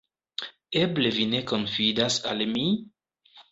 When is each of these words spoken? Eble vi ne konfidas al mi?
Eble 0.83 1.11
vi 1.17 1.27
ne 1.35 1.43
konfidas 1.53 2.19
al 2.35 2.43
mi? 2.57 2.67